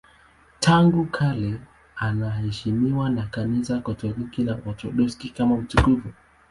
[0.59, 1.57] Tangu kale
[1.95, 6.09] anaheshimiwa na Kanisa Katoliki na Waorthodoksi kama mtakatifu.